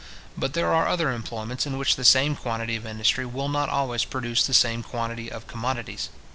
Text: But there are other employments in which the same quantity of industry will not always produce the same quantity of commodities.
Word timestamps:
But 0.35 0.53
there 0.53 0.73
are 0.73 0.87
other 0.87 1.11
employments 1.11 1.67
in 1.67 1.77
which 1.77 1.95
the 1.95 2.03
same 2.03 2.35
quantity 2.35 2.75
of 2.75 2.87
industry 2.87 3.23
will 3.23 3.49
not 3.49 3.69
always 3.69 4.03
produce 4.03 4.43
the 4.47 4.51
same 4.55 4.81
quantity 4.81 5.31
of 5.31 5.45
commodities. 5.45 6.09